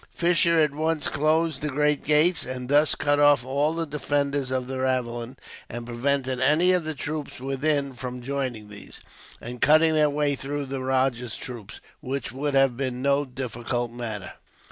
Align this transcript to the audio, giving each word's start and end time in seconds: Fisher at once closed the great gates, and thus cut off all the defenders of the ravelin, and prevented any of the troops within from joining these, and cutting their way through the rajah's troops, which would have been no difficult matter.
Fisher 0.09 0.59
at 0.59 0.73
once 0.73 1.07
closed 1.09 1.61
the 1.61 1.67
great 1.69 2.03
gates, 2.03 2.43
and 2.43 2.69
thus 2.69 2.95
cut 2.95 3.19
off 3.19 3.45
all 3.45 3.75
the 3.75 3.85
defenders 3.85 4.49
of 4.49 4.65
the 4.65 4.79
ravelin, 4.79 5.37
and 5.69 5.85
prevented 5.85 6.39
any 6.39 6.71
of 6.71 6.83
the 6.85 6.95
troops 6.95 7.39
within 7.39 7.93
from 7.93 8.19
joining 8.23 8.67
these, 8.69 8.99
and 9.39 9.61
cutting 9.61 9.93
their 9.93 10.09
way 10.09 10.35
through 10.35 10.65
the 10.65 10.81
rajah's 10.81 11.35
troops, 11.37 11.81
which 11.99 12.31
would 12.31 12.55
have 12.55 12.75
been 12.75 13.03
no 13.03 13.25
difficult 13.25 13.91
matter. 13.91 14.33